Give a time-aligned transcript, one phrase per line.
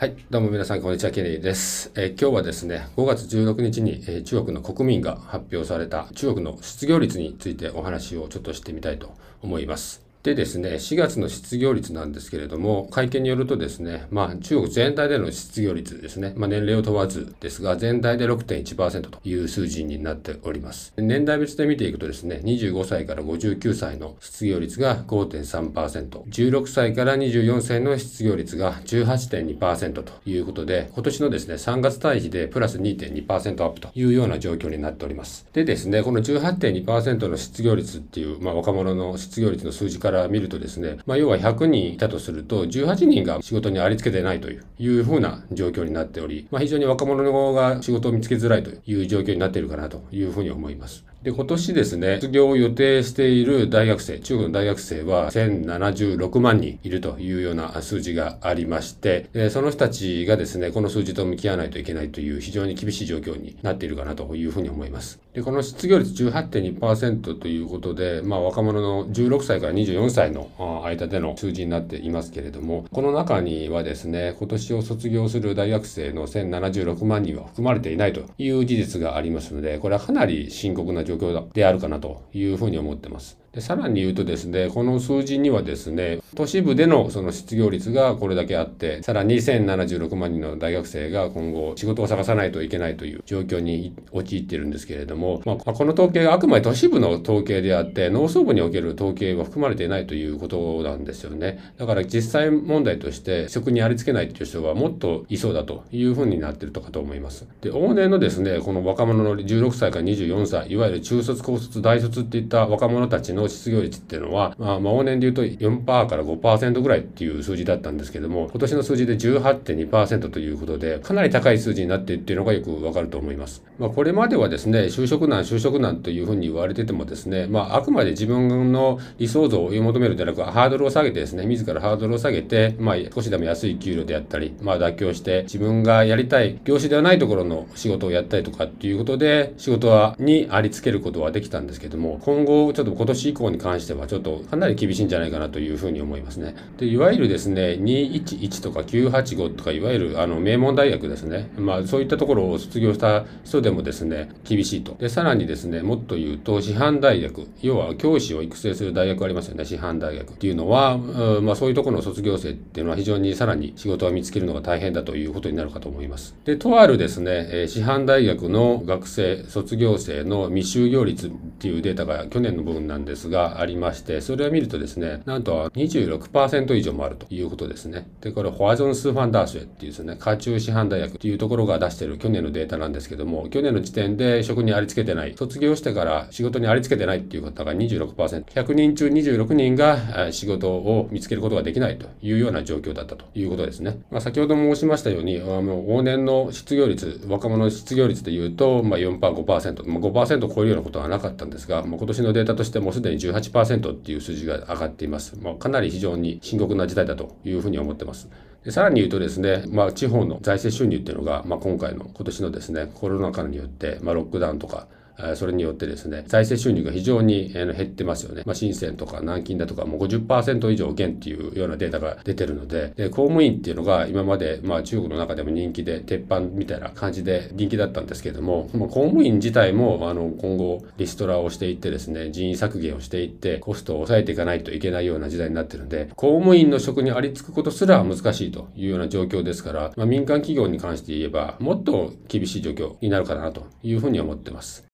[0.00, 0.16] はい。
[0.30, 1.10] どうも皆さん、こんにちは。
[1.10, 1.92] ケネリです。
[1.94, 9.12] えー、今日はですね、5月16日に、えー、中国の国民が発表された中国の失業率についてお話をちょっとしてみたいと
[9.42, 10.09] 思います。
[10.22, 20.92] でですね、4月の失業率なんですけれども、会見によるとですね、まあ中国全体での失業率ですね、まあ年齢を問わずですが、全体で6.1%という数字になっております。
[20.98, 35.46] 年代別で見ていくとですね、25歳から59歳の失業率が5.3%、16歳から24歳の失業率が18.2%ということで、今年のですね、3月対比でプラス2.2%アップというような状況になっております。
[35.54, 51.04] でですね、この18.2%の失業率っていう、まあ若者の失業率の数字からから見るとですね、まあ、要は100人いたとすると、18人が仕事にありつけてないといういうふうな状況になっており、まあ、非常に若者が仕事を見つけづらいという状況になっているかなというふうに思います。
[51.22, 65.20] で、今年ですね、卒業を予定している大学生、中国の大学生は1076万人いるというような数字がありまして、その人たちがですね、この数字と向き合わないといけないという非常に厳しい状況になっているかなというふうに思います。
[65.34, 70.48] で、この失業率18.2%ということで、まあ若者の16歳から24歳の
[70.86, 83.38] 間での数字になっていますけれども、この中にはですね、今年を卒業する大学生の1076万人は含まれていないという事実がありますので、これはかなり深刻な状況状況であるかなというふうに思ってます。
[83.52, 101.58] でさらに言うとですね、この数字にはですね、都市部でのその失業率がこれだけあって、さらに1076万人の大学生が今後仕事を探さないといけないという状況に陥っているんですけれども、まあ、この統計があくまで都市部の統計であって、農村部における統計は含まれていないということなんですよね。
[101.76, 107.48] だから実際問題として職にありつけないという人がもっといそうだというふうになっているとかと思います。
[107.62, 123.62] で、往年のですね、この若者の16歳から24歳、いわゆる中卒、高卒、大卒っていった若者たちのの失業率っていうのは、まあ、往年で言うと4%から5%ぐらいっていう数字だったんですけども、今年の数字で18.2%ということで、かなり高い数字になっていっているのがよくわかると思います。
[123.78, 146.54] まあ、これまではですね、就職難、就職難というふうに言われててもですね、まあ、あくまで自分の理想像を追い求めるんじゃなく、ハードルを下げてですね、自らハードルを下げて、まあ、少しでも安い給料であったり、まあ、妥協して、自分がやりたい業種ではないところの仕事をやったりとかっていうことで、仕事はにありつけることはできたんですけども、今後、ちょっと今年以降に関しては、ちょっとかなり厳しいんじゃないかなというふうに思いますね。
[146.78, 151.50] で、いわゆるですね、211とか985とか、いわゆるあの名門大学ですね。
[151.56, 154.94] まあ、そういったところを卒業した人でもですね、厳しいと。
[154.98, 166.34] で、さらにですね、もっと言うと、師範大学、要は教師を育成する大学ありますよね、師範大学っていうのは、うんまあ、そういうところの卒業生っていうのは非常にさらに仕事を見つけるのが大変だということになるかと思います。
[166.44, 178.08] で、とあるですね、え師範大学の学生、卒業生の未就業率っていうデータが去年の部分なんですがありまして、それを見るとですね、なんと26%以上もあるということですね。
[178.20, 193.98] で、これ、ホワゾンスファンダーシュっていうですね、家中師範大学っていうところが出してる去年のデータなんですけども、去年の時点で職にありつけてない、卒業してから仕事にありつけてないっていう方が26%、100人中26人が仕事を見つけることができないというような状況だったということですね。
[194.10, 205.38] まあ、先ほど申しましたように、あの往年の失業率、若者の失業率でいうと、まあ4%、5%、まあ、5%を超えるようなことはなかったんですが、もう今年のデータとしてもうすでに18%っていう数字が上がっています。
[205.40, 208.28] まあ、かなり非常に深刻な事態だというふうに思ってます。
[208.64, 214.86] でさらに言うとですね、まあ、地方の財政収入っていうのが、まあ、今回の今年のですね、コロナ禍によって、まあ、ロックダウンとか、
[215.34, 218.42] それによってですね、財政収入が非常に減ってますよね。
[218.46, 244.88] まあ、深センとか南京だとかもう50%以上減っていうようなデータが出てるので、で公務員っていうのが今まで、まあ、中国の中でも人気で、鉄板みたいな感じで人気だったんですけども、まあ、公務員自体もあの今後リストラをしていってですね、人員削減をしていって、コストを抑えていかないといけないような時代になってるので、公務員の職にありつくことすら難しいというような状況ですから、まあ、民間企業に関して言えば、もっと厳しい状況になるかなというふうに思ってます。